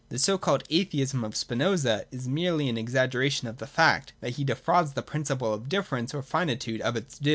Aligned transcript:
The 0.09 0.17
so 0.17 0.39
called 0.39 0.63
atheism 0.71 1.23
of 1.23 1.35
Spinoza 1.35 2.05
is 2.09 2.27
merely 2.27 2.67
an 2.69 2.75
exaggeration 2.75 3.47
of 3.47 3.57
the 3.59 3.67
fact 3.67 4.13
that 4.19 4.31
he 4.31 4.43
defrauds 4.43 4.93
the 4.93 5.03
principle 5.03 5.53
of 5.53 5.69
difference 5.69 6.11
or 6.15 6.23
finitude 6.23 6.81
of 6.81 6.95
its 6.95 7.19
due. 7.19 7.29